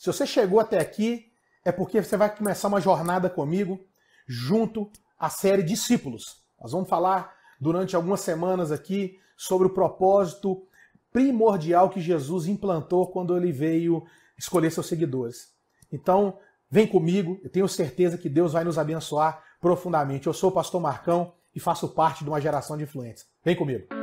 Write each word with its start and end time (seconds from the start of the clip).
Se 0.00 0.06
você 0.06 0.26
chegou 0.26 0.58
até 0.58 0.78
aqui, 0.78 1.30
é 1.62 1.70
porque 1.70 2.02
você 2.02 2.16
vai 2.16 2.34
começar 2.34 2.68
uma 2.68 2.80
jornada 2.80 3.28
comigo 3.28 3.78
junto 4.26 4.90
à 5.18 5.28
série 5.28 5.62
Discípulos. 5.62 6.42
Nós 6.58 6.72
vamos 6.72 6.88
falar 6.88 7.34
durante 7.60 7.94
algumas 7.94 8.20
semanas 8.22 8.72
aqui 8.72 9.18
sobre 9.36 9.66
o 9.66 9.74
propósito 9.74 10.66
primordial 11.12 11.90
que 11.90 12.00
Jesus 12.00 12.46
implantou 12.46 13.08
quando 13.08 13.36
ele 13.36 13.52
veio 13.52 14.02
escolher 14.38 14.70
seus 14.70 14.86
seguidores. 14.86 15.52
Então, 15.92 16.38
vem 16.70 16.86
comigo, 16.86 17.38
eu 17.44 17.50
tenho 17.50 17.68
certeza 17.68 18.16
que 18.16 18.30
Deus 18.30 18.54
vai 18.54 18.64
nos 18.64 18.78
abençoar 18.78 19.44
profundamente. 19.60 20.26
Eu 20.26 20.32
sou 20.32 20.48
o 20.48 20.54
pastor 20.54 20.80
Marcão 20.80 21.34
e 21.54 21.60
faço 21.60 21.86
parte 21.90 22.24
de 22.24 22.30
uma 22.30 22.40
geração 22.40 22.74
de 22.74 22.84
influentes. 22.84 23.26
Vem 23.44 23.54
comigo. 23.54 23.99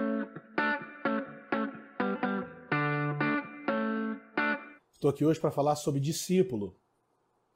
Estou 4.98 5.12
aqui 5.12 5.24
hoje 5.24 5.40
para 5.40 5.52
falar 5.52 5.76
sobre 5.76 6.02
discípulo. 6.02 6.76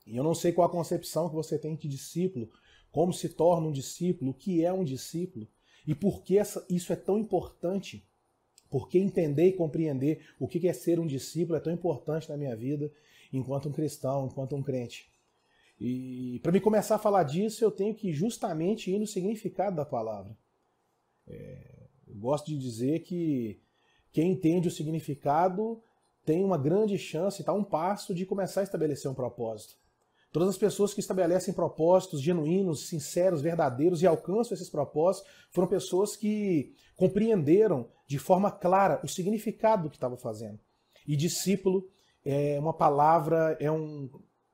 E 0.06 0.16
eu 0.16 0.24
não 0.24 0.36
sei 0.36 0.52
qual 0.52 0.68
a 0.68 0.72
concepção 0.72 1.28
que 1.28 1.34
você 1.34 1.58
tem 1.58 1.76
de 1.76 1.88
discípulo, 1.88 2.52
como 2.92 3.12
se 3.12 3.30
torna 3.30 3.68
um 3.68 3.72
discípulo, 3.72 4.30
o 4.30 4.34
que 4.36 4.64
é 4.64 4.72
um 4.72 4.84
discípulo 4.84 5.48
e 5.88 5.96
por 5.96 6.22
que 6.22 6.40
isso 6.70 6.94
é 6.94 6.96
tão 6.96 7.18
importante. 7.18 8.08
Por 8.70 8.88
que 8.88 9.00
entender 9.00 9.48
e 9.48 9.54
compreender 9.54 10.24
o 10.40 10.48
que 10.48 10.68
é 10.68 10.72
ser 10.72 11.00
um 11.00 11.08
discípulo 11.08 11.58
é 11.58 11.60
tão 11.60 11.74
importante 11.74 12.30
na 12.30 12.38
minha 12.38 12.56
vida 12.56 12.94
enquanto 13.34 13.70
um 13.70 13.72
cristão, 13.72 14.28
enquanto 14.28 14.56
um 14.56 14.62
crente. 14.62 15.12
E 15.80 16.40
para 16.44 16.52
me 16.52 16.62
começar 16.62 16.98
a 16.98 17.00
falar 17.00 17.24
disso, 17.24 17.64
eu 17.64 17.72
tenho 17.72 17.96
que 17.96 18.14
justamente 18.14 18.92
ir 18.92 19.00
no 19.00 19.08
significado 19.08 19.76
da 19.76 19.84
palavra. 19.84 20.38
É, 21.26 21.88
eu 22.08 22.16
gosto 22.18 22.46
de 22.46 22.60
dizer 22.60 23.00
que 23.00 23.60
quem 24.12 24.32
entende 24.32 24.68
o 24.68 24.72
significado 24.72 25.82
tem 26.26 26.44
uma 26.44 26.58
grande 26.58 26.98
chance, 26.98 27.42
está 27.42 27.54
um 27.54 27.64
passo 27.64 28.14
de 28.14 28.26
começar 28.26 28.62
a 28.62 28.64
estabelecer 28.64 29.10
um 29.10 29.16
propósito. 29.16 29.76
Todas 30.32 30.48
as 30.48 30.58
pessoas 30.58 30.94
que 30.94 31.02
estabelecem 31.02 31.54
propósitos 31.54 32.22
genuínos, 32.22 32.88
sinceros, 32.88 33.42
verdadeiros 33.42 34.02
e 34.02 34.08
alcançam 34.08 34.54
esses 34.54 34.70
propósitos 34.70 35.30
foram 35.52 35.68
pessoas 35.68 36.16
que 36.16 36.74
compreenderam 36.96 37.90
de 38.08 38.18
forma 38.18 38.50
clara 38.50 39.02
o 39.04 39.08
significado 39.08 39.84
do 39.84 39.90
que 39.90 39.98
estavam 39.98 40.18
fazendo. 40.18 40.60
E 41.06 41.18
discípulo 41.18 41.90
é 42.24 42.58
uma 42.60 42.74
palavra, 42.74 43.58
é 43.60 43.70
um 43.70 44.10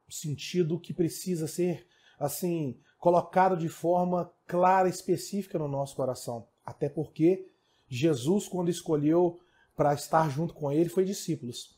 sentido 0.09 0.79
que 0.79 0.93
precisa 0.93 1.47
ser 1.47 1.85
assim 2.19 2.79
colocado 2.97 3.55
de 3.55 3.69
forma 3.69 4.31
clara, 4.47 4.89
específica 4.89 5.59
no 5.59 5.67
nosso 5.67 5.95
coração. 5.95 6.47
Até 6.65 6.89
porque 6.89 7.47
Jesus, 7.87 8.47
quando 8.47 8.69
escolheu 8.69 9.39
para 9.77 9.93
estar 9.93 10.29
junto 10.31 10.55
com 10.55 10.71
ele, 10.71 10.89
foi 10.89 11.05
discípulos. 11.05 11.77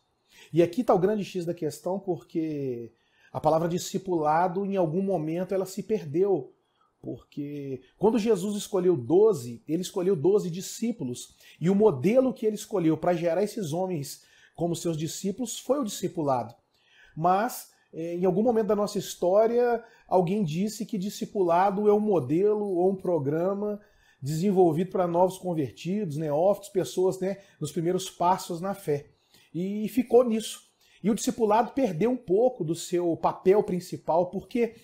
E 0.53 0.64
aqui 0.64 0.81
está 0.81 0.94
o 0.94 1.00
grande 1.00 1.25
X 1.25 1.45
da 1.45 1.53
questão, 1.53 2.00
porque 2.00 2.94
a 3.31 3.42
palavra 3.42 3.67
discipulado, 3.67 4.66
em 4.66 4.78
algum 4.78 5.02
momento, 5.02 5.53
ela 5.53 5.66
se 5.66 5.83
perdeu. 5.83 6.55
Porque 7.02 7.81
quando 7.97 8.17
Jesus 8.17 8.55
escolheu 8.55 8.95
12, 8.95 9.61
ele 9.67 9.81
escolheu 9.81 10.16
12 10.16 10.50
discípulos. 10.50 11.36
E 11.59 11.70
o 11.70 11.75
modelo 11.75 12.33
que 12.33 12.45
ele 12.45 12.55
escolheu 12.55 12.97
para 12.97 13.14
gerar 13.14 13.44
esses 13.44 13.73
homens 13.73 14.23
como 14.55 14.75
seus 14.75 14.97
discípulos 14.97 15.59
foi 15.59 15.80
o 15.80 15.83
discipulado. 15.83 16.55
Mas, 17.16 17.70
eh, 17.94 18.16
em 18.16 18.25
algum 18.25 18.44
momento 18.44 18.67
da 18.67 18.75
nossa 18.75 18.97
história, 18.97 19.83
alguém 20.08 20.44
disse 20.44 20.86
que 20.86 20.97
discipulado 20.97 21.89
é 21.89 21.94
um 21.94 22.00
modelo 22.00 22.66
ou 22.66 22.92
um 22.92 22.95
programa 22.95 23.80
desenvolvido 24.22 24.92
para 24.92 25.08
novos 25.08 25.38
convertidos, 25.38 26.17
neófitos, 26.17 26.70
pessoas 26.70 27.20
né, 27.20 27.38
nos 27.59 27.72
primeiros 27.72 28.09
passos 28.09 28.59
na 28.59 28.73
fé. 28.73 29.08
E 29.53 29.88
ficou 29.89 30.23
nisso. 30.23 30.70
E 31.03 31.09
o 31.09 31.16
discipulado 31.16 31.72
perdeu 31.72 32.11
um 32.11 32.17
pouco 32.17 32.64
do 32.64 32.76
seu 32.76 33.16
papel 33.16 33.64
principal, 33.64 34.30
porque 34.30 34.76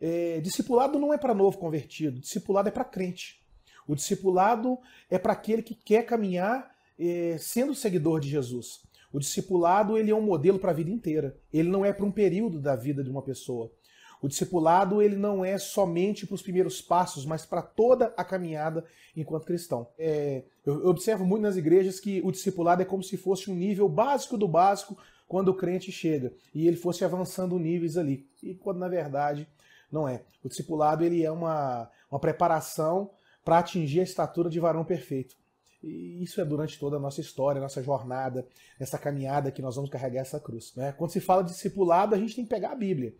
é, 0.00 0.40
discipulado 0.40 0.98
não 0.98 1.12
é 1.12 1.18
para 1.18 1.34
novo 1.34 1.58
convertido, 1.58 2.20
discipulado 2.20 2.68
é 2.68 2.72
para 2.72 2.84
crente. 2.84 3.44
O 3.86 3.94
discipulado 3.94 4.78
é 5.10 5.18
para 5.18 5.32
aquele 5.32 5.62
que 5.62 5.74
quer 5.74 6.04
caminhar 6.04 6.74
é, 6.98 7.36
sendo 7.38 7.74
seguidor 7.74 8.20
de 8.20 8.28
Jesus. 8.28 8.82
O 9.12 9.18
discipulado 9.18 9.96
ele 9.96 10.10
é 10.10 10.14
um 10.14 10.22
modelo 10.22 10.58
para 10.58 10.70
a 10.70 10.74
vida 10.74 10.90
inteira. 10.90 11.38
Ele 11.52 11.68
não 11.68 11.84
é 11.84 11.92
para 11.92 12.04
um 12.04 12.12
período 12.12 12.60
da 12.60 12.76
vida 12.76 13.02
de 13.02 13.10
uma 13.10 13.22
pessoa. 13.22 13.72
O 14.20 14.28
discipulado 14.28 15.00
ele 15.00 15.16
não 15.16 15.44
é 15.44 15.58
somente 15.58 16.26
para 16.26 16.34
os 16.34 16.42
primeiros 16.42 16.80
passos, 16.80 17.24
mas 17.24 17.46
para 17.46 17.62
toda 17.62 18.12
a 18.16 18.24
caminhada 18.24 18.84
enquanto 19.16 19.46
cristão. 19.46 19.88
É, 19.98 20.42
eu, 20.64 20.86
observo 20.86 21.24
muito 21.24 21.42
nas 21.42 21.56
igrejas 21.56 22.00
que 22.00 22.20
o 22.24 22.32
discipulado 22.32 22.82
é 22.82 22.84
como 22.84 23.02
se 23.02 23.16
fosse 23.16 23.50
um 23.50 23.54
nível 23.54 23.88
básico 23.88 24.36
do 24.36 24.48
básico 24.48 24.96
quando 25.26 25.48
o 25.48 25.54
crente 25.54 25.92
chega 25.92 26.32
e 26.54 26.66
ele 26.66 26.76
fosse 26.76 27.04
avançando 27.04 27.58
níveis 27.58 27.96
ali. 27.96 28.26
E 28.42 28.54
quando 28.54 28.78
na 28.78 28.88
verdade 28.88 29.46
não 29.90 30.08
é. 30.08 30.22
O 30.42 30.48
discipulado 30.48 31.04
ele 31.04 31.24
é 31.24 31.30
uma, 31.30 31.90
uma 32.10 32.20
preparação 32.20 33.10
para 33.44 33.58
atingir 33.58 34.00
a 34.00 34.04
estatura 34.04 34.50
de 34.50 34.60
varão 34.60 34.84
perfeito. 34.84 35.36
E 35.82 36.22
isso 36.22 36.40
é 36.40 36.44
durante 36.44 36.78
toda 36.78 36.96
a 36.96 37.00
nossa 37.00 37.20
história, 37.20 37.60
nossa 37.60 37.82
jornada, 37.82 38.46
essa 38.80 38.98
caminhada 38.98 39.50
que 39.50 39.62
nós 39.62 39.76
vamos 39.76 39.90
carregar 39.90 40.22
essa 40.22 40.40
cruz. 40.40 40.72
Né? 40.74 40.92
Quando 40.92 41.12
se 41.12 41.20
fala 41.20 41.42
de 41.42 41.52
discipulado, 41.52 42.14
a 42.14 42.18
gente 42.18 42.34
tem 42.34 42.44
que 42.44 42.50
pegar 42.50 42.72
a 42.72 42.76
Bíblia. 42.76 43.14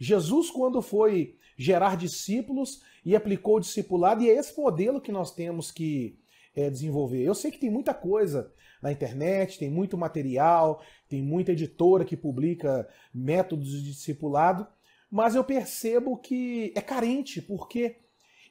Jesus, 0.00 0.50
quando 0.50 0.80
foi 0.80 1.36
gerar 1.58 1.94
discípulos 1.94 2.80
e 3.04 3.14
aplicou 3.14 3.56
o 3.56 3.60
discipulado, 3.60 4.22
e 4.22 4.30
é 4.30 4.32
esse 4.32 4.58
modelo 4.58 4.98
que 4.98 5.12
nós 5.12 5.30
temos 5.30 5.70
que 5.70 6.18
é, 6.56 6.70
desenvolver. 6.70 7.22
Eu 7.22 7.34
sei 7.34 7.50
que 7.50 7.58
tem 7.58 7.70
muita 7.70 7.92
coisa 7.92 8.50
na 8.82 8.90
internet, 8.90 9.58
tem 9.58 9.70
muito 9.70 9.98
material, 9.98 10.82
tem 11.06 11.22
muita 11.22 11.52
editora 11.52 12.02
que 12.02 12.16
publica 12.16 12.88
métodos 13.12 13.70
de 13.70 13.82
discipulado, 13.82 14.66
mas 15.10 15.34
eu 15.34 15.44
percebo 15.44 16.16
que 16.16 16.72
é 16.74 16.80
carente, 16.80 17.42
porque 17.42 17.96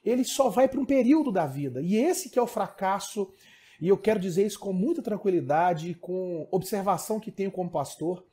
ele 0.04 0.24
só 0.24 0.48
vai 0.48 0.68
para 0.68 0.80
um 0.80 0.86
período 0.86 1.32
da 1.32 1.46
vida. 1.46 1.82
E 1.82 1.96
esse 1.96 2.30
que 2.30 2.38
é 2.38 2.42
o 2.42 2.46
fracasso, 2.46 3.32
e 3.80 3.88
eu 3.88 3.98
quero 3.98 4.20
dizer 4.20 4.46
isso 4.46 4.60
com 4.60 4.72
muita 4.72 5.02
tranquilidade, 5.02 5.94
com 5.94 6.46
observação 6.52 7.18
que 7.18 7.32
tenho 7.32 7.50
como 7.50 7.70
pastor, 7.70 8.24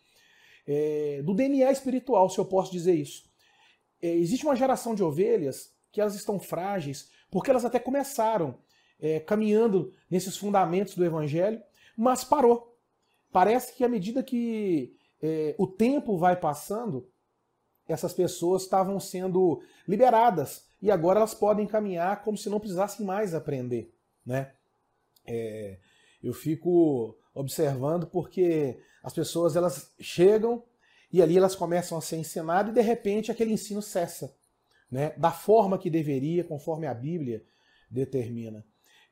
é, 0.67 1.21
do 1.23 1.33
DNA 1.33 1.71
espiritual, 1.71 2.29
se 2.29 2.37
eu 2.37 2.45
posso 2.45 2.71
dizer 2.71 2.93
isso. 2.93 3.23
É, 4.01 4.09
existe 4.09 4.45
uma 4.45 4.55
geração 4.55 4.93
de 4.93 5.03
ovelhas 5.03 5.73
que 5.91 6.01
elas 6.01 6.15
estão 6.15 6.39
frágeis, 6.39 7.09
porque 7.31 7.49
elas 7.49 7.65
até 7.65 7.79
começaram 7.79 8.59
é, 8.99 9.19
caminhando 9.19 9.93
nesses 10.09 10.35
fundamentos 10.35 10.95
do 10.95 11.05
evangelho, 11.05 11.61
mas 11.95 12.23
parou. 12.23 12.77
Parece 13.31 13.73
que 13.73 13.83
à 13.83 13.89
medida 13.89 14.21
que 14.21 14.95
é, 15.21 15.55
o 15.57 15.65
tempo 15.65 16.17
vai 16.17 16.35
passando, 16.35 17.09
essas 17.87 18.13
pessoas 18.13 18.63
estavam 18.63 18.99
sendo 18.99 19.61
liberadas 19.87 20.67
e 20.81 20.91
agora 20.91 21.19
elas 21.19 21.33
podem 21.33 21.65
caminhar 21.65 22.21
como 22.23 22.37
se 22.37 22.49
não 22.49 22.59
precisassem 22.59 23.05
mais 23.05 23.33
aprender, 23.33 23.93
né? 24.25 24.53
É, 25.25 25.79
eu 26.21 26.33
fico 26.33 27.17
observando 27.33 28.07
porque 28.07 28.79
as 29.07 29.13
pessoas 29.13 29.55
elas 29.55 29.89
chegam 30.01 30.61
e 31.13 31.21
ali 31.21 31.37
elas 31.37 31.55
começam 31.55 31.97
a 31.97 32.01
ser 32.01 32.17
ensinadas 32.17 32.71
e 32.71 32.75
de 32.75 32.81
repente 32.81 33.31
aquele 33.31 33.53
ensino 33.53 33.81
cessa, 33.81 34.35
né? 34.91 35.13
Da 35.15 35.31
forma 35.31 35.77
que 35.77 35.89
deveria, 35.89 36.43
conforme 36.43 36.85
a 36.85 36.93
Bíblia 36.93 37.41
determina. 37.89 38.65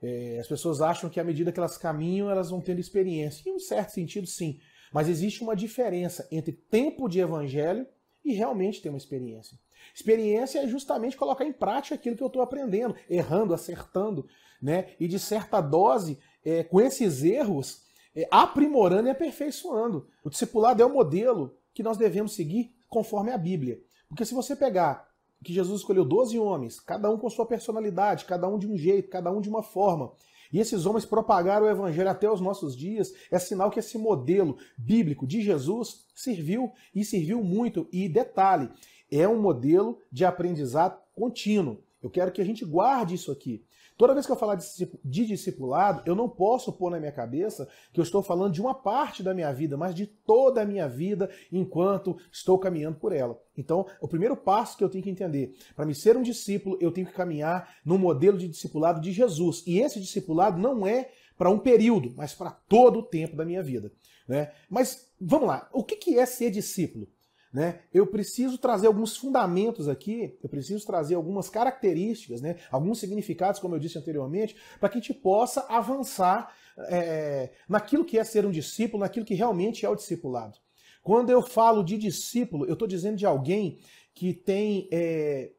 É, 0.04 0.38
as 0.38 0.50
pessoas 0.50 0.82
acham 0.82 1.10
que 1.10 1.18
à 1.18 1.24
medida 1.24 1.50
que 1.50 1.58
elas 1.58 1.78
caminham, 1.78 2.30
elas 2.30 2.50
vão 2.50 2.60
tendo 2.60 2.82
experiência. 2.82 3.50
Em 3.50 3.54
um 3.54 3.60
certo 3.60 3.92
sentido, 3.92 4.28
sim. 4.28 4.60
Mas 4.92 5.08
existe 5.08 5.42
uma 5.42 5.56
diferença 5.56 6.28
entre 6.30 6.52
tempo 6.52 7.08
de 7.08 7.22
evangelho 7.22 7.88
e 8.24 8.34
realmente 8.34 8.82
ter 8.82 8.90
uma 8.90 8.98
experiência. 8.98 9.58
Experiência 9.96 10.60
é 10.60 10.68
justamente 10.68 11.16
colocar 11.16 11.46
em 11.46 11.54
prática 11.54 11.96
aquilo 11.96 12.18
que 12.18 12.24
eu 12.24 12.28
estou 12.28 12.42
aprendendo, 12.42 12.98
errando, 13.10 13.54
acertando, 13.54 14.28
né? 14.62 14.90
E 15.00 15.08
de 15.08 15.20
certa 15.20 15.62
dose, 15.62 16.20
é, 16.44 16.66
com 16.66 16.82
esses 16.82 17.24
erros, 17.24 17.85
aprimorando 18.32 19.08
e 19.08 19.12
aperfeiçoando. 19.12 20.08
O 20.24 20.30
discipulado 20.30 20.82
é 20.82 20.86
o 20.86 20.94
modelo 20.94 21.58
que 21.74 21.84
nós 21.84 21.98
devemos 21.98 22.34
seguir 22.34 22.74
conforme 22.88 23.32
a 23.32 23.38
Bíblia. 23.38 23.82
Porque 24.08 24.26
se 24.26 24.34
você 24.34 24.56
pegar 24.56 25.10
que 25.44 25.54
Jesus 25.54 25.82
escolheu 25.82 26.06
12 26.06 26.40
homens, 26.40 26.80
cada 26.80 27.10
um 27.12 27.18
com 27.18 27.30
sua 27.30 27.46
personalidade, 27.46 28.26
cada 28.26 28.48
um 28.48 28.58
de 28.58 28.68
um 28.68 28.78
jeito, 28.78 29.10
cada 29.10 29.32
um 29.32 29.42
de 29.42 29.50
uma 29.50 29.62
forma, 29.62 30.12
e 30.52 30.60
esses 30.60 30.86
homens 30.86 31.06
propagaram 31.06 31.66
o 31.66 31.70
evangelho 31.70 32.10
até 32.10 32.32
os 32.32 32.40
nossos 32.40 32.76
dias, 32.76 33.14
é 33.30 33.38
sinal 33.38 33.70
que 33.70 33.80
esse 33.80 33.98
modelo 33.98 34.58
bíblico 34.78 35.28
de 35.28 35.42
Jesus 35.42 36.06
serviu 36.16 36.72
e 36.94 37.04
serviu 37.04 37.44
muito. 37.44 37.88
E 37.92 38.08
detalhe, 38.08 38.70
é 39.12 39.28
um 39.28 39.42
modelo 39.42 40.00
de 40.12 40.24
aprendizado 40.24 41.00
contínuo. 41.14 41.80
Eu 42.02 42.10
quero 42.10 42.32
que 42.32 42.42
a 42.42 42.46
gente 42.46 42.64
guarde 42.64 43.16
isso 43.16 43.32
aqui. 43.32 43.66
Toda 43.98 44.14
vez 44.14 44.26
que 44.26 44.32
eu 44.32 44.36
falar 44.36 44.56
de 44.56 45.26
discipulado, 45.26 46.02
eu 46.06 46.16
não 46.16 46.28
posso 46.28 46.74
pôr 46.74 46.92
na 46.92 47.00
minha 47.00 47.12
cabeça 47.12 47.68
que 47.94 48.00
eu 48.00 48.04
estou 48.04 48.22
falando 48.22 48.54
de 48.54 48.60
uma 48.60 48.74
parte 48.74 49.24
da 49.24 49.34
minha 49.34 49.52
vida, 49.54 49.78
mas 49.78 49.96
de 49.96 50.06
toda 50.06 50.62
a 50.62 50.66
minha 50.66 50.88
vida 50.88 51.30
enquanto 51.50 52.18
estou 52.30 52.60
caminhando 52.60 52.98
por 52.98 53.14
ela. 53.14 53.42
Então, 53.58 53.86
o 54.02 54.08
primeiro 54.08 54.36
passo 54.36 54.78
que 54.78 54.84
eu 54.84 54.90
tenho 54.90 55.04
que 55.04 55.10
entender, 55.10 55.56
para 55.76 55.86
me 55.86 55.96
ser 55.96 56.18
um 56.18 56.22
discípulo, 56.22 56.78
eu 56.82 56.92
tenho 56.92 57.08
que 57.08 57.14
caminhar 57.14 57.78
no 57.86 57.98
modelo 57.98 58.38
de 58.38 58.50
discipulado 58.50 59.00
de 59.00 59.14
Jesus. 59.14 59.64
E 59.66 59.80
esse 59.80 60.00
discipulado 60.00 60.60
não 60.60 60.86
é 60.86 61.10
para 61.38 61.50
um 61.50 61.60
período, 61.60 62.14
mas 62.18 62.34
para 62.34 62.52
todo 62.52 63.00
o 63.00 63.04
tempo 63.04 63.36
da 63.36 63.46
minha 63.46 63.64
vida. 63.64 63.92
Né? 64.28 64.52
Mas 64.70 65.10
vamos 65.20 65.48
lá, 65.48 65.70
o 65.72 65.84
que 65.84 66.20
é 66.20 66.26
ser 66.26 66.52
discípulo? 66.52 67.08
Né? 67.56 67.80
Eu 67.94 68.06
preciso 68.06 68.58
trazer 68.58 68.88
alguns 68.88 69.16
fundamentos 69.16 69.88
aqui, 69.88 70.38
eu 70.44 70.50
preciso 70.50 70.86
trazer 70.86 71.16
algumas 71.16 71.48
características, 71.48 72.42
né? 72.42 72.58
alguns 72.70 73.00
significados, 73.00 73.62
como 73.62 73.74
eu 73.74 73.80
disse 73.80 73.98
anteriormente, 73.98 74.58
para 74.78 74.90
que 74.90 74.98
a 74.98 75.00
gente 75.00 75.14
possa 75.14 75.62
avançar 75.70 76.54
é, 76.78 77.52
naquilo 77.70 78.04
que 78.04 78.20
é 78.20 78.26
ser 78.26 78.46
um 78.46 78.52
discípulo, 78.52 79.04
naquilo 79.04 79.26
que 79.26 79.34
realmente 79.34 79.86
é 79.86 79.90
o 79.90 79.96
discipulado. 79.96 80.60
Quando 81.02 81.30
eu 81.30 81.42
falo 81.42 81.82
de 81.82 81.98
discípulo, 81.98 82.66
eu 82.66 82.74
estou 82.74 82.90
dizendo 82.90 83.16
de 83.16 83.26
alguém 83.26 83.80
que 84.14 84.34
tem 84.34 84.90
é, 84.92 85.54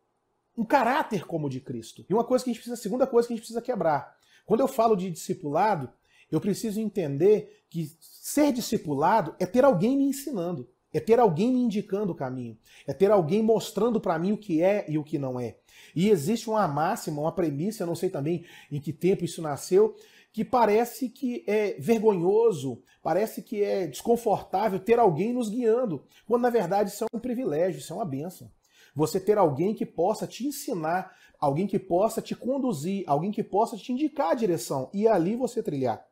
um 0.54 0.66
caráter 0.66 1.24
como 1.24 1.46
o 1.46 1.50
de 1.50 1.62
Cristo. 1.62 2.04
E 2.10 2.12
uma 2.12 2.24
coisa 2.24 2.44
que 2.44 2.50
a 2.50 2.52
gente 2.52 2.60
precisa, 2.60 2.74
a 2.74 2.82
segunda 2.82 3.06
coisa 3.06 3.26
que 3.26 3.32
a 3.32 3.36
gente 3.36 3.42
precisa 3.42 3.62
quebrar. 3.62 4.14
Quando 4.44 4.60
eu 4.60 4.68
falo 4.68 4.96
de 4.96 5.10
discipulado, 5.10 5.90
eu 6.30 6.42
preciso 6.42 6.78
entender 6.78 7.64
que 7.70 7.90
ser 8.02 8.52
discipulado 8.52 9.34
é 9.38 9.46
ter 9.46 9.64
alguém 9.64 9.96
me 9.96 10.04
ensinando, 10.04 10.68
é 10.96 11.00
ter 11.00 11.18
alguém 11.18 11.52
me 11.52 11.60
indicando 11.60 12.12
o 12.12 12.14
caminho, 12.14 12.56
é 12.86 12.92
ter 12.92 13.10
alguém 13.10 13.42
mostrando 13.42 14.00
para 14.00 14.18
mim 14.18 14.32
o 14.32 14.38
que 14.38 14.62
é 14.62 14.86
e 14.88 14.96
o 14.96 15.04
que 15.04 15.18
não 15.18 15.38
é. 15.38 15.56
E 15.94 16.08
existe 16.08 16.48
uma 16.48 16.66
máxima, 16.66 17.20
uma 17.20 17.32
premissa, 17.32 17.82
eu 17.82 17.86
não 17.86 17.94
sei 17.94 18.08
também 18.08 18.44
em 18.72 18.80
que 18.80 18.92
tempo 18.92 19.24
isso 19.24 19.42
nasceu, 19.42 19.94
que 20.32 20.44
parece 20.44 21.08
que 21.08 21.44
é 21.46 21.76
vergonhoso, 21.78 22.82
parece 23.02 23.42
que 23.42 23.62
é 23.62 23.86
desconfortável 23.86 24.78
ter 24.78 24.98
alguém 24.98 25.32
nos 25.32 25.48
guiando, 25.48 26.04
quando 26.26 26.42
na 26.42 26.50
verdade 26.50 26.90
isso 26.90 27.04
é 27.04 27.16
um 27.16 27.20
privilégio, 27.20 27.78
isso 27.78 27.92
é 27.92 27.96
uma 27.96 28.04
benção. 28.04 28.50
Você 28.94 29.20
ter 29.20 29.36
alguém 29.36 29.74
que 29.74 29.84
possa 29.84 30.26
te 30.26 30.46
ensinar, 30.46 31.14
alguém 31.38 31.66
que 31.66 31.78
possa 31.78 32.22
te 32.22 32.34
conduzir, 32.34 33.04
alguém 33.06 33.30
que 33.30 33.42
possa 33.42 33.76
te 33.76 33.92
indicar 33.92 34.30
a 34.30 34.34
direção 34.34 34.88
e 34.94 35.06
ali 35.06 35.36
você 35.36 35.62
trilhar. 35.62 36.06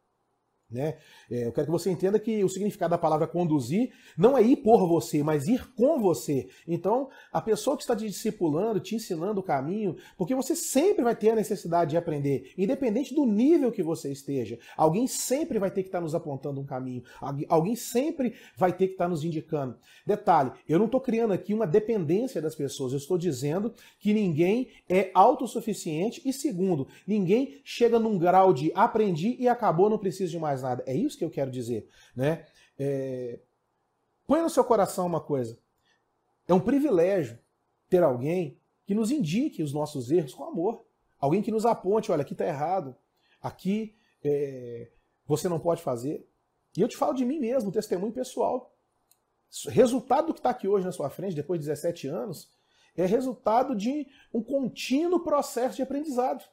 Né? 0.71 0.97
É, 1.31 1.47
eu 1.47 1.53
quero 1.53 1.67
que 1.67 1.73
você 1.73 1.91
entenda 1.91 2.19
que 2.19 2.43
o 2.43 2.49
significado 2.49 2.91
da 2.91 2.99
palavra 2.99 3.27
conduzir 3.27 3.93
não 4.17 4.37
é 4.37 4.43
ir 4.43 4.57
por 4.57 4.89
você, 4.89 5.23
mas 5.23 5.47
ir 5.47 5.73
com 5.75 6.01
você. 6.01 6.49
Então, 6.67 7.09
a 7.33 7.41
pessoa 7.41 7.77
que 7.77 7.83
está 7.83 7.95
te 7.95 8.07
discipulando, 8.07 8.81
te 8.81 8.97
ensinando 8.97 9.41
o 9.41 9.43
caminho, 9.43 9.97
porque 10.17 10.35
você 10.35 10.57
sempre 10.57 11.05
vai 11.05 11.15
ter 11.15 11.31
a 11.31 11.37
necessidade 11.37 11.91
de 11.91 11.97
aprender, 11.97 12.53
independente 12.57 13.15
do 13.15 13.25
nível 13.25 13.71
que 13.71 13.83
você 13.83 14.11
esteja. 14.11 14.59
Alguém 14.77 15.07
sempre 15.07 15.59
vai 15.59 15.71
ter 15.71 15.83
que 15.83 15.89
estar 15.89 16.01
nos 16.01 16.15
apontando 16.15 16.61
um 16.61 16.67
caminho, 16.67 17.05
alguém 17.49 17.77
sempre 17.77 18.35
vai 18.57 18.73
ter 18.73 18.89
que 18.89 18.95
estar 18.95 19.09
nos 19.09 19.23
indicando. 19.23 19.77
Detalhe, 20.07 20.53
eu 20.69 20.79
não 20.79 20.87
estou 20.87 21.01
criando 21.01 21.33
aqui 21.33 21.55
uma 21.55 21.67
dependência 21.67 22.41
das 22.41 22.55
pessoas, 22.55 22.93
eu 22.93 22.99
estou 22.99 23.19
dizendo 23.19 23.73
que 24.01 24.13
ninguém 24.13 24.69
é 24.89 25.11
autossuficiente 25.15 26.21
e, 26.25 26.33
segundo, 26.33 26.89
ninguém 27.07 27.61
chega 27.65 27.99
num 27.99 28.19
grau 28.19 28.53
de 28.53 28.73
aprendi 28.75 29.37
e 29.39 29.47
acabou, 29.47 29.89
não 29.89 29.99
preciso 29.99 30.33
de 30.33 30.39
mais 30.39 30.54
nada. 30.63 30.83
É 30.87 30.95
isso 30.95 31.17
que 31.19 31.25
eu 31.25 31.31
quero 31.31 31.51
dizer. 31.51 31.89
Né? 32.15 32.47
É... 32.79 33.41
Põe 34.27 34.43
no 34.43 34.51
seu 34.51 34.65
coração 34.65 35.07
uma 35.07 35.21
coisa. 35.21 35.59
É 36.47 36.55
um 36.55 36.61
privilégio 36.61 37.39
ter 37.89 38.03
alguém 38.03 38.59
que 38.87 38.95
nos 38.95 39.11
indique 39.11 39.63
os 39.63 39.73
nossos 39.73 40.11
erros 40.11 40.35
com 40.35 40.45
amor. 40.45 40.85
Alguém 41.19 41.43
que 41.43 41.51
nos 41.51 41.65
aponte, 41.65 42.13
olha, 42.13 42.23
aqui 42.23 42.35
está 42.35 42.47
errado, 42.47 42.95
aqui 43.41 43.97
é... 44.23 44.91
você 45.27 45.49
não 45.49 45.59
pode 45.59 45.83
fazer. 45.83 46.29
E 46.77 46.81
eu 46.81 46.89
te 46.89 46.97
falo 46.97 47.15
de 47.15 47.25
mim 47.25 47.39
mesmo, 47.39 47.71
testemunho 47.71 48.13
pessoal. 48.13 48.75
Resultado 49.69 50.29
do 50.29 50.35
que 50.35 50.41
está 50.41 50.51
aqui 50.51 50.67
hoje 50.67 50.85
na 50.85 50.93
sua 50.93 51.09
frente, 51.09 51.37
depois 51.37 51.61
de 51.61 51.67
17 51.67 52.09
anos, 52.09 52.51
é 52.97 53.07
resultado 53.07 53.75
de 53.75 54.07
um 54.33 54.43
contínuo 54.43 55.21
processo 55.21 55.77
de 55.77 55.83
aprendizado. 55.83 56.45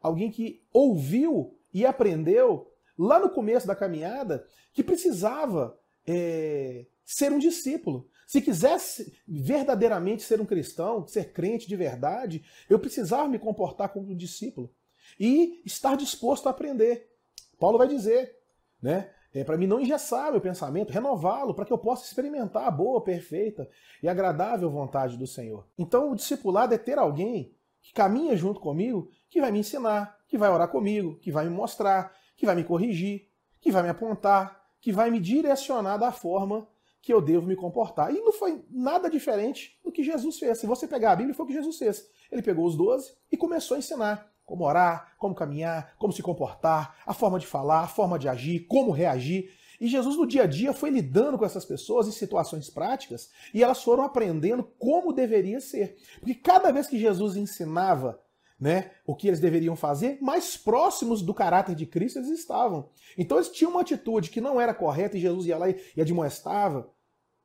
Alguém 0.00 0.30
que 0.30 0.62
ouviu 0.72 1.58
e 1.72 1.84
aprendeu 1.84 2.72
lá 2.98 3.18
no 3.18 3.30
começo 3.30 3.66
da 3.66 3.74
caminhada, 3.74 4.46
que 4.72 4.82
precisava 4.82 5.78
é, 6.06 6.86
ser 7.04 7.32
um 7.32 7.38
discípulo. 7.38 8.08
Se 8.26 8.40
quisesse 8.40 9.12
verdadeiramente 9.26 10.22
ser 10.22 10.40
um 10.40 10.46
cristão, 10.46 11.06
ser 11.06 11.32
crente 11.32 11.68
de 11.68 11.76
verdade, 11.76 12.44
eu 12.68 12.78
precisava 12.78 13.28
me 13.28 13.38
comportar 13.38 13.90
como 13.90 14.10
um 14.10 14.16
discípulo 14.16 14.72
e 15.18 15.62
estar 15.64 15.96
disposto 15.96 16.46
a 16.46 16.50
aprender. 16.50 17.10
Paulo 17.58 17.78
vai 17.78 17.86
dizer, 17.86 18.36
né? 18.80 19.10
É, 19.32 19.42
para 19.42 19.56
mim 19.56 19.66
não 19.66 19.80
engessar 19.80 20.30
meu 20.30 20.40
pensamento, 20.40 20.92
renová-lo, 20.92 21.54
para 21.54 21.64
que 21.64 21.72
eu 21.72 21.78
possa 21.78 22.04
experimentar 22.04 22.68
a 22.68 22.70
boa, 22.70 23.02
perfeita 23.02 23.68
e 24.00 24.08
agradável 24.08 24.70
vontade 24.70 25.16
do 25.16 25.26
Senhor. 25.26 25.66
Então, 25.76 26.12
o 26.12 26.14
discipulado 26.14 26.72
é 26.72 26.78
ter 26.78 26.98
alguém 26.98 27.52
que 27.82 27.92
caminha 27.92 28.36
junto 28.36 28.60
comigo, 28.60 29.10
que 29.28 29.40
vai 29.40 29.50
me 29.50 29.58
ensinar, 29.58 30.16
que 30.28 30.38
vai 30.38 30.48
orar 30.48 30.68
comigo, 30.68 31.18
que 31.18 31.32
vai 31.32 31.46
me 31.46 31.50
mostrar, 31.50 32.14
que 32.36 32.46
vai 32.46 32.54
me 32.54 32.64
corrigir, 32.64 33.28
que 33.60 33.70
vai 33.70 33.82
me 33.82 33.88
apontar, 33.88 34.62
que 34.80 34.92
vai 34.92 35.10
me 35.10 35.18
direcionar 35.18 35.96
da 35.96 36.12
forma 36.12 36.68
que 37.00 37.12
eu 37.12 37.20
devo 37.20 37.46
me 37.46 37.54
comportar. 37.54 38.14
E 38.14 38.20
não 38.20 38.32
foi 38.32 38.64
nada 38.70 39.10
diferente 39.10 39.78
do 39.84 39.92
que 39.92 40.02
Jesus 40.02 40.38
fez. 40.38 40.58
Se 40.58 40.66
você 40.66 40.88
pegar 40.88 41.12
a 41.12 41.16
Bíblia, 41.16 41.34
foi 41.34 41.44
o 41.44 41.48
que 41.48 41.54
Jesus 41.54 41.76
fez. 41.76 42.08
Ele 42.32 42.42
pegou 42.42 42.64
os 42.64 42.76
doze 42.76 43.14
e 43.30 43.36
começou 43.36 43.74
a 43.74 43.78
ensinar 43.78 44.32
como 44.44 44.64
orar, 44.64 45.14
como 45.18 45.34
caminhar, 45.34 45.94
como 45.98 46.12
se 46.12 46.22
comportar, 46.22 46.96
a 47.06 47.14
forma 47.14 47.38
de 47.38 47.46
falar, 47.46 47.80
a 47.80 47.86
forma 47.86 48.18
de 48.18 48.28
agir, 48.28 48.66
como 48.66 48.90
reagir. 48.90 49.50
E 49.80 49.88
Jesus 49.88 50.16
no 50.16 50.26
dia 50.26 50.44
a 50.44 50.46
dia 50.46 50.72
foi 50.72 50.90
lidando 50.90 51.36
com 51.36 51.44
essas 51.44 51.64
pessoas 51.64 52.06
em 52.06 52.12
situações 52.12 52.70
práticas 52.70 53.30
e 53.52 53.62
elas 53.62 53.82
foram 53.82 54.04
aprendendo 54.04 54.62
como 54.78 55.12
deveria 55.12 55.60
ser. 55.60 55.96
Porque 56.20 56.34
cada 56.34 56.70
vez 56.72 56.86
que 56.86 56.98
Jesus 56.98 57.36
ensinava 57.36 58.20
né, 58.64 58.92
o 59.06 59.14
que 59.14 59.28
eles 59.28 59.40
deveriam 59.40 59.76
fazer, 59.76 60.16
mais 60.22 60.56
próximos 60.56 61.20
do 61.20 61.34
caráter 61.34 61.74
de 61.74 61.84
Cristo 61.84 62.18
eles 62.18 62.30
estavam. 62.30 62.88
Então 63.18 63.36
eles 63.36 63.50
tinham 63.50 63.70
uma 63.70 63.82
atitude 63.82 64.30
que 64.30 64.40
não 64.40 64.58
era 64.58 64.72
correta 64.72 65.18
e 65.18 65.20
Jesus 65.20 65.44
ia 65.44 65.58
lá 65.58 65.68
e 65.68 66.00
admoestava. 66.00 66.78
O 66.78 66.86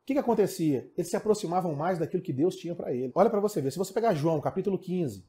que, 0.06 0.13
que 0.13 0.19
acontecia? 0.19 0.89
Eles 0.95 1.10
se 1.10 1.18
aproximavam 1.18 1.75
mais 1.75 2.00
daquilo 2.00 2.24
que 2.24 2.31
Deus 2.31 2.56
tinha 2.56 2.74
para 2.74 2.94
ele. 2.94 3.12
Olha 3.13 3.30
para 3.30 3.42
você 3.42 3.60
ver, 3.60 3.69
se 3.69 3.77
você 3.77 3.92
pegar 3.92 4.13
João, 4.13 4.39
capítulo 4.39 4.80
15, 4.80 5.27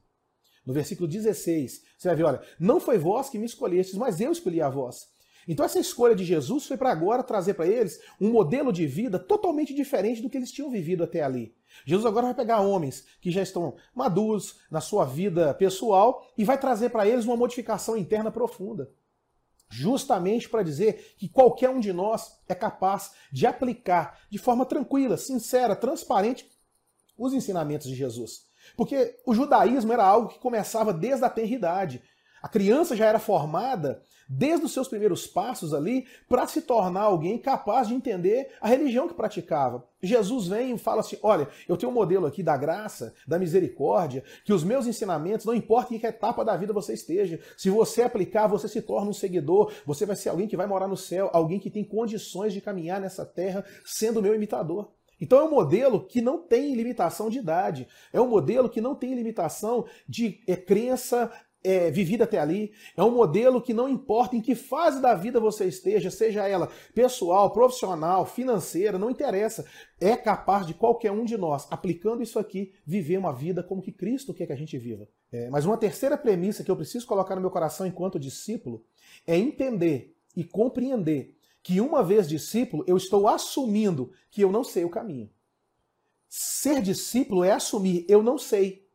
no 0.65 0.73
versículo 0.73 1.09
16, 1.09 1.81
você 1.97 2.07
vai 2.07 2.15
ver, 2.15 2.23
olha, 2.23 2.41
não 2.57 2.79
foi 2.79 2.97
vós 2.97 3.29
que 3.29 3.37
me 3.37 3.45
escolhestes, 3.45 3.95
mas 3.95 4.21
eu 4.21 4.31
escolhi 4.31 4.61
a 4.61 4.69
vós. 4.69 5.09
Então 5.47 5.65
essa 5.65 5.79
escolha 5.79 6.15
de 6.15 6.23
Jesus 6.23 6.65
foi 6.65 6.77
para 6.77 6.91
agora 6.91 7.23
trazer 7.23 7.53
para 7.55 7.67
eles 7.67 7.99
um 8.19 8.31
modelo 8.31 8.71
de 8.71 8.85
vida 8.85 9.17
totalmente 9.17 9.73
diferente 9.73 10.21
do 10.21 10.29
que 10.29 10.37
eles 10.37 10.51
tinham 10.51 10.69
vivido 10.69 11.03
até 11.03 11.21
ali. 11.21 11.55
Jesus 11.85 12.05
agora 12.05 12.27
vai 12.27 12.35
pegar 12.35 12.61
homens 12.61 13.05
que 13.19 13.31
já 13.31 13.41
estão 13.41 13.75
maduros 13.93 14.59
na 14.69 14.81
sua 14.81 15.05
vida 15.05 15.53
pessoal 15.53 16.25
e 16.37 16.43
vai 16.43 16.59
trazer 16.59 16.89
para 16.89 17.07
eles 17.07 17.25
uma 17.25 17.37
modificação 17.37 17.97
interna 17.97 18.31
profunda. 18.31 18.91
Justamente 19.69 20.49
para 20.49 20.63
dizer 20.63 21.15
que 21.17 21.29
qualquer 21.29 21.69
um 21.69 21.79
de 21.79 21.93
nós 21.93 22.39
é 22.47 22.53
capaz 22.53 23.13
de 23.31 23.47
aplicar 23.47 24.19
de 24.29 24.37
forma 24.37 24.65
tranquila, 24.65 25.15
sincera, 25.17 25.75
transparente 25.75 26.49
os 27.17 27.33
ensinamentos 27.33 27.87
de 27.87 27.95
Jesus. 27.95 28.51
Porque 28.75 29.19
o 29.25 29.33
judaísmo 29.33 29.93
era 29.93 30.03
algo 30.05 30.27
que 30.27 30.39
começava 30.39 30.93
desde 30.93 31.23
a 31.23 31.29
tenridade. 31.29 32.03
A 32.41 32.49
criança 32.49 32.95
já 32.95 33.05
era 33.05 33.19
formada 33.19 34.03
desde 34.33 34.65
os 34.65 34.71
seus 34.71 34.87
primeiros 34.87 35.27
passos 35.27 35.73
ali 35.73 36.05
para 36.29 36.47
se 36.47 36.61
tornar 36.61 37.01
alguém 37.01 37.37
capaz 37.37 37.89
de 37.89 37.93
entender 37.93 38.49
a 38.61 38.67
religião 38.67 39.07
que 39.07 39.13
praticava. 39.13 39.85
Jesus 40.01 40.47
vem 40.47 40.73
e 40.73 40.77
fala 40.77 41.01
assim: 41.01 41.17
olha, 41.21 41.49
eu 41.67 41.75
tenho 41.75 41.91
um 41.91 41.95
modelo 41.95 42.25
aqui 42.25 42.41
da 42.41 42.55
graça, 42.55 43.13
da 43.27 43.37
misericórdia, 43.37 44.23
que 44.45 44.53
os 44.53 44.63
meus 44.63 44.87
ensinamentos, 44.87 45.45
não 45.45 45.53
importa 45.53 45.93
em 45.93 45.99
que 45.99 46.07
etapa 46.07 46.45
da 46.45 46.55
vida 46.55 46.71
você 46.71 46.93
esteja, 46.93 47.39
se 47.57 47.69
você 47.69 48.03
aplicar, 48.03 48.47
você 48.47 48.69
se 48.69 48.81
torna 48.81 49.09
um 49.09 49.13
seguidor, 49.13 49.73
você 49.85 50.05
vai 50.05 50.15
ser 50.15 50.29
alguém 50.29 50.47
que 50.47 50.57
vai 50.57 50.65
morar 50.65 50.87
no 50.87 50.97
céu, 50.97 51.29
alguém 51.33 51.59
que 51.59 51.69
tem 51.69 51.83
condições 51.83 52.53
de 52.53 52.61
caminhar 52.61 53.01
nessa 53.01 53.25
terra 53.25 53.65
sendo 53.85 54.21
meu 54.21 54.33
imitador. 54.33 54.91
Então 55.19 55.37
é 55.39 55.43
um 55.43 55.51
modelo 55.51 56.03
que 56.07 56.19
não 56.19 56.39
tem 56.39 56.73
limitação 56.73 57.29
de 57.29 57.37
idade, 57.37 57.87
é 58.11 58.19
um 58.19 58.27
modelo 58.27 58.67
que 58.67 58.81
não 58.81 58.95
tem 58.95 59.13
limitação 59.13 59.85
de 60.07 60.39
é, 60.47 60.55
crença 60.55 61.31
é, 61.63 61.91
vivida 61.91 62.23
até 62.23 62.39
ali. 62.39 62.71
É 62.95 63.03
um 63.03 63.11
modelo 63.11 63.61
que 63.61 63.73
não 63.73 63.87
importa 63.87 64.35
em 64.35 64.41
que 64.41 64.55
fase 64.55 65.01
da 65.01 65.13
vida 65.13 65.39
você 65.39 65.65
esteja, 65.65 66.09
seja 66.09 66.47
ela 66.47 66.69
pessoal, 66.93 67.51
profissional, 67.51 68.25
financeira, 68.25 68.97
não 68.97 69.09
interessa. 69.09 69.65
É 69.99 70.15
capaz 70.15 70.65
de 70.65 70.73
qualquer 70.73 71.11
um 71.11 71.25
de 71.25 71.37
nós, 71.37 71.67
aplicando 71.69 72.23
isso 72.23 72.39
aqui, 72.39 72.73
viver 72.85 73.17
uma 73.17 73.33
vida 73.33 73.63
como 73.63 73.81
que 73.81 73.91
Cristo 73.91 74.33
quer 74.33 74.47
que 74.47 74.53
a 74.53 74.57
gente 74.57 74.77
viva. 74.77 75.07
É, 75.31 75.49
mas 75.49 75.65
uma 75.65 75.77
terceira 75.77 76.17
premissa 76.17 76.63
que 76.63 76.71
eu 76.71 76.75
preciso 76.75 77.07
colocar 77.07 77.35
no 77.35 77.41
meu 77.41 77.51
coração 77.51 77.85
enquanto 77.85 78.19
discípulo 78.19 78.83
é 79.25 79.37
entender 79.37 80.15
e 80.35 80.43
compreender 80.43 81.35
que 81.63 81.79
uma 81.79 82.03
vez 82.03 82.27
discípulo, 82.27 82.83
eu 82.87 82.97
estou 82.97 83.27
assumindo 83.27 84.11
que 84.29 84.41
eu 84.41 84.51
não 84.51 84.63
sei 84.63 84.83
o 84.83 84.89
caminho. 84.89 85.29
Ser 86.27 86.81
discípulo 86.81 87.43
é 87.43 87.51
assumir, 87.51 88.05
eu 88.07 88.23
não 88.23 88.37
sei. 88.37 88.87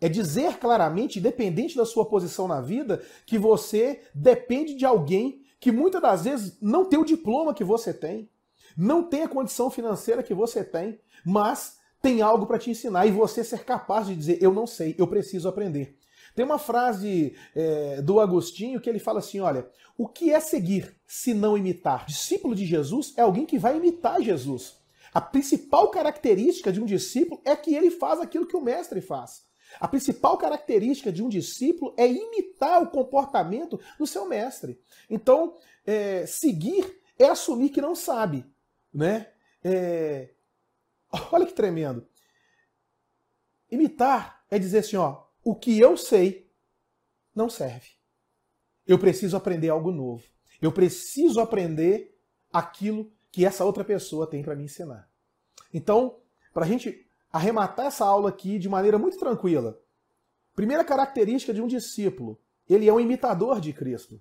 É 0.00 0.08
dizer 0.08 0.58
claramente, 0.58 1.18
independente 1.18 1.76
da 1.76 1.84
sua 1.84 2.06
posição 2.06 2.46
na 2.46 2.60
vida, 2.60 3.02
que 3.26 3.38
você 3.38 4.02
depende 4.14 4.74
de 4.74 4.84
alguém 4.84 5.42
que 5.60 5.72
muitas 5.72 6.00
das 6.00 6.24
vezes 6.24 6.56
não 6.60 6.84
tem 6.84 6.98
o 6.98 7.04
diploma 7.04 7.54
que 7.54 7.64
você 7.64 7.92
tem, 7.92 8.30
não 8.76 9.02
tem 9.02 9.22
a 9.22 9.28
condição 9.28 9.70
financeira 9.70 10.22
que 10.22 10.34
você 10.34 10.62
tem, 10.62 11.00
mas 11.24 11.78
tem 12.00 12.22
algo 12.22 12.46
para 12.46 12.58
te 12.58 12.70
ensinar 12.70 13.06
e 13.06 13.10
você 13.10 13.42
ser 13.42 13.64
capaz 13.64 14.06
de 14.06 14.14
dizer: 14.14 14.38
Eu 14.40 14.52
não 14.52 14.66
sei, 14.66 14.94
eu 14.96 15.06
preciso 15.06 15.48
aprender. 15.48 15.98
Tem 16.34 16.44
uma 16.44 16.58
frase 16.58 17.34
é, 17.54 18.00
do 18.00 18.20
Agostinho 18.20 18.80
que 18.80 18.88
ele 18.88 19.00
fala 19.00 19.18
assim: 19.18 19.40
olha, 19.40 19.68
o 19.96 20.06
que 20.06 20.32
é 20.32 20.38
seguir 20.38 20.94
se 21.04 21.34
não 21.34 21.58
imitar? 21.58 22.06
Discípulo 22.06 22.54
de 22.54 22.64
Jesus 22.64 23.12
é 23.16 23.22
alguém 23.22 23.44
que 23.44 23.58
vai 23.58 23.76
imitar 23.76 24.22
Jesus. 24.22 24.76
A 25.12 25.20
principal 25.20 25.90
característica 25.90 26.72
de 26.72 26.80
um 26.80 26.84
discípulo 26.84 27.40
é 27.44 27.56
que 27.56 27.74
ele 27.74 27.90
faz 27.90 28.20
aquilo 28.20 28.46
que 28.46 28.56
o 28.56 28.60
mestre 28.60 29.00
faz. 29.00 29.47
A 29.78 29.86
principal 29.86 30.36
característica 30.38 31.12
de 31.12 31.22
um 31.22 31.28
discípulo 31.28 31.94
é 31.96 32.06
imitar 32.06 32.82
o 32.82 32.90
comportamento 32.90 33.80
do 33.98 34.06
seu 34.06 34.26
mestre. 34.26 34.80
Então, 35.08 35.56
é, 35.86 36.26
seguir 36.26 37.00
é 37.18 37.26
assumir 37.26 37.70
que 37.70 37.80
não 37.80 37.94
sabe, 37.94 38.46
né? 38.92 39.32
É... 39.62 40.30
Olha 41.32 41.46
que 41.46 41.52
tremendo. 41.52 42.06
Imitar 43.70 44.44
é 44.50 44.58
dizer 44.58 44.78
assim, 44.78 44.96
ó, 44.96 45.24
o 45.44 45.54
que 45.54 45.78
eu 45.78 45.96
sei 45.96 46.50
não 47.34 47.50
serve. 47.50 47.90
Eu 48.86 48.98
preciso 48.98 49.36
aprender 49.36 49.68
algo 49.68 49.90
novo. 49.90 50.24
Eu 50.60 50.72
preciso 50.72 51.40
aprender 51.40 52.18
aquilo 52.52 53.12
que 53.30 53.44
essa 53.44 53.64
outra 53.64 53.84
pessoa 53.84 54.26
tem 54.26 54.42
para 54.42 54.56
me 54.56 54.64
ensinar. 54.64 55.08
Então, 55.72 56.20
para 56.52 56.64
a 56.64 56.68
gente 56.68 57.07
arrematar 57.38 57.86
essa 57.86 58.04
aula 58.04 58.28
aqui 58.28 58.58
de 58.58 58.68
maneira 58.68 58.98
muito 58.98 59.16
tranquila, 59.16 59.78
primeira 60.54 60.84
característica 60.84 61.54
de 61.54 61.62
um 61.62 61.66
discípulo, 61.66 62.38
ele 62.68 62.88
é 62.88 62.92
um 62.92 63.00
imitador 63.00 63.60
de 63.60 63.72
Cristo. 63.72 64.20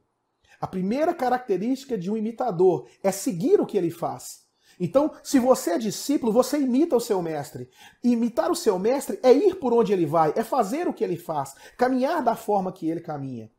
A 0.62 0.68
primeira 0.68 1.14
característica 1.14 1.98
de 1.98 2.10
um 2.10 2.18
imitador 2.18 2.88
é 3.04 3.12
seguir 3.12 3.60
o 3.60 3.66
que 3.66 3.78
ele 3.78 3.92
faz. 3.92 4.46
Então, 4.80 5.12
se 5.24 5.40
você 5.40 5.72
é 5.72 5.78
discípulo, 5.80 6.32
você 6.32 6.60
imita 6.60 6.96
o 6.96 7.00
seu 7.00 7.22
mestre. 7.22 7.70
Imitar 8.04 8.52
o 8.52 8.56
seu 8.56 8.78
mestre 8.78 9.20
é 9.24 9.34
ir 9.34 9.56
por 9.56 9.74
onde 9.74 9.92
ele 9.92 10.06
vai, 10.06 10.32
é 10.36 10.44
fazer 10.44 10.88
o 10.88 10.94
que 10.94 11.04
ele 11.04 11.18
faz, 11.18 11.56
caminhar 11.76 12.24
da 12.24 12.36
forma 12.36 12.72
que 12.72 12.88
ele 12.88 13.02
caminha. 13.02 13.52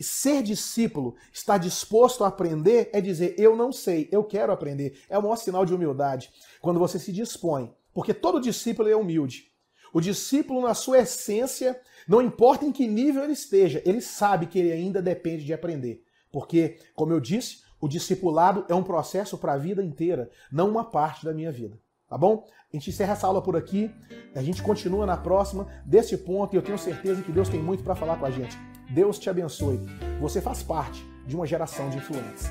Ser 0.00 0.42
discípulo, 0.42 1.14
estar 1.32 1.56
disposto 1.56 2.24
a 2.24 2.28
aprender, 2.28 2.90
é 2.92 3.00
dizer: 3.00 3.36
eu 3.38 3.54
não 3.56 3.70
sei, 3.70 4.08
eu 4.10 4.24
quero 4.24 4.52
aprender. 4.52 5.00
É 5.08 5.16
o 5.16 5.22
maior 5.22 5.36
sinal 5.36 5.64
de 5.64 5.72
humildade. 5.72 6.32
Quando 6.60 6.80
você 6.80 6.98
se 6.98 7.12
dispõe. 7.12 7.72
Porque 7.94 8.12
todo 8.12 8.40
discípulo 8.40 8.88
é 8.88 8.96
humilde. 8.96 9.44
O 9.92 10.00
discípulo, 10.00 10.60
na 10.60 10.74
sua 10.74 10.98
essência, 10.98 11.80
não 12.08 12.20
importa 12.20 12.64
em 12.64 12.72
que 12.72 12.86
nível 12.86 13.22
ele 13.22 13.32
esteja, 13.32 13.80
ele 13.86 14.00
sabe 14.00 14.46
que 14.46 14.58
ele 14.58 14.72
ainda 14.72 15.00
depende 15.00 15.44
de 15.44 15.54
aprender. 15.54 16.02
Porque, 16.32 16.78
como 16.94 17.12
eu 17.12 17.20
disse, 17.20 17.62
o 17.80 17.86
discipulado 17.86 18.64
é 18.68 18.74
um 18.74 18.82
processo 18.82 19.38
para 19.38 19.52
a 19.52 19.58
vida 19.58 19.84
inteira, 19.84 20.28
não 20.50 20.68
uma 20.68 20.84
parte 20.84 21.24
da 21.24 21.32
minha 21.32 21.52
vida. 21.52 21.78
Tá 22.08 22.18
bom? 22.18 22.44
A 22.72 22.76
gente 22.76 22.90
encerra 22.90 23.12
essa 23.12 23.26
aula 23.26 23.40
por 23.40 23.56
aqui. 23.56 23.90
A 24.34 24.42
gente 24.42 24.62
continua 24.62 25.06
na 25.06 25.16
próxima 25.16 25.66
desse 25.86 26.16
ponto 26.18 26.54
e 26.54 26.56
eu 26.56 26.62
tenho 26.62 26.78
certeza 26.78 27.22
que 27.22 27.32
Deus 27.32 27.48
tem 27.48 27.62
muito 27.62 27.84
para 27.84 27.94
falar 27.94 28.18
com 28.18 28.26
a 28.26 28.30
gente. 28.30 28.56
Deus 28.90 29.18
te 29.18 29.30
abençoe. 29.30 29.80
Você 30.20 30.40
faz 30.40 30.62
parte 30.62 31.04
de 31.26 31.36
uma 31.36 31.46
geração 31.46 31.88
de 31.88 31.98
influentes. 31.98 32.50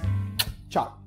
Tchau. 0.69 0.97